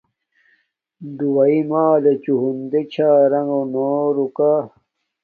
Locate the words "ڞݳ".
2.91-3.09